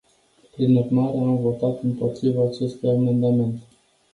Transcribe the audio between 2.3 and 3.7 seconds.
acestui amendament.